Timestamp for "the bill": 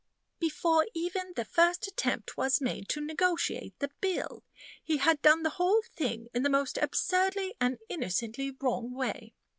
3.77-4.43